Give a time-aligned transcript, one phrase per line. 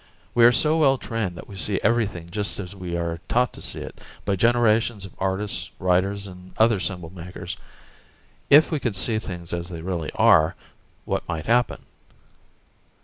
[0.33, 3.61] We are so well trained that we see everything just as we are taught to
[3.61, 7.55] see it by generations of artists, writers, and other symbol makers.
[8.49, 10.55] If we could see things as they really are,
[11.05, 11.83] what might happen?"